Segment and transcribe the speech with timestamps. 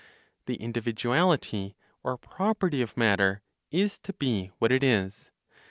[0.47, 5.29] The individuality (or, property) of matter is to be what it is.